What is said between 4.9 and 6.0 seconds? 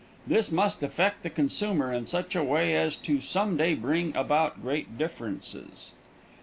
differences.